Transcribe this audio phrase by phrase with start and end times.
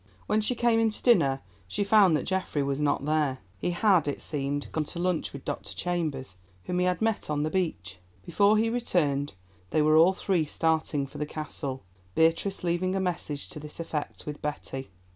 [0.25, 3.37] When she came in to dinner she found that Geoffrey was not there.
[3.59, 5.75] He had, it seemed, gone to lunch with Dr.
[5.75, 7.99] Chambers, whom he had met on the beach.
[8.25, 9.33] Before he returned
[9.69, 11.83] they were all three starting for the Castle,
[12.15, 14.89] Beatrice leaving a message to this effect with Betty.